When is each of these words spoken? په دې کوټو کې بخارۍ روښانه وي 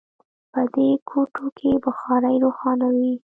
په 0.53 0.61
دې 0.73 0.89
کوټو 1.09 1.45
کې 1.57 1.71
بخارۍ 1.85 2.35
روښانه 2.43 2.87
وي 2.95 3.11